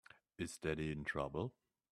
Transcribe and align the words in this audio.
Is 0.39 0.57
Daddy 0.57 0.91
in 0.91 1.03
trouble? 1.03 1.53